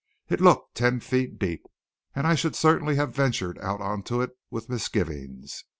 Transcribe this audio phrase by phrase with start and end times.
[0.29, 1.67] It looked ten feet deep;
[2.15, 5.63] and I should certainly have ventured out on it with misgivings.